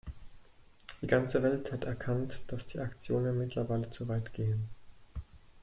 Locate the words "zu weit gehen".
3.91-4.67